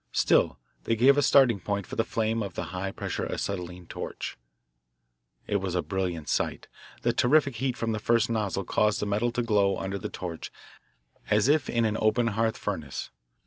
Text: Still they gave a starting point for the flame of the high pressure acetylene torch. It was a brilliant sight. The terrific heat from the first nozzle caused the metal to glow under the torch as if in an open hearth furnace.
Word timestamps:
Still 0.13 0.57
they 0.85 0.95
gave 0.95 1.15
a 1.15 1.21
starting 1.21 1.59
point 1.59 1.85
for 1.85 1.95
the 1.95 2.03
flame 2.03 2.41
of 2.41 2.55
the 2.55 2.63
high 2.73 2.91
pressure 2.91 3.27
acetylene 3.27 3.85
torch. 3.85 4.35
It 5.45 5.57
was 5.57 5.75
a 5.75 5.83
brilliant 5.83 6.27
sight. 6.27 6.67
The 7.03 7.13
terrific 7.13 7.57
heat 7.57 7.77
from 7.77 7.91
the 7.91 7.99
first 7.99 8.27
nozzle 8.27 8.63
caused 8.65 8.99
the 8.99 9.05
metal 9.05 9.31
to 9.33 9.43
glow 9.43 9.77
under 9.77 9.99
the 9.99 10.09
torch 10.09 10.51
as 11.29 11.47
if 11.47 11.69
in 11.69 11.85
an 11.85 11.97
open 12.01 12.25
hearth 12.29 12.57
furnace. 12.57 13.11